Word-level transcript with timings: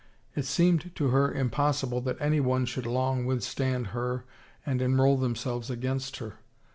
It 0.35 0.45
seemed 0.45 0.95
to 0.95 1.09
her 1.09 1.31
impossible 1.31 2.01
that 2.01 2.19
anyone 2.19 2.65
should 2.65 2.87
long 2.87 3.23
withstand 3.27 3.89
her 3.93 4.25
and 4.65 4.81
enroll 4.81 5.17
themselves 5.17 5.69
against 5.69 6.17
her. 6.17 6.39